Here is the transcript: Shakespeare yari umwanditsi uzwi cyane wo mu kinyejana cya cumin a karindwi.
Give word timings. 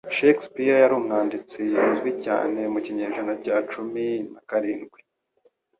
Shakespeare 0.15 0.77
yari 0.81 0.93
umwanditsi 0.99 1.61
uzwi 1.91 2.11
cyane 2.25 2.57
wo 2.65 2.69
mu 2.75 2.79
kinyejana 2.85 3.33
cya 3.43 3.57
cumin 3.71 4.23
a 4.39 4.41
karindwi. 4.49 4.99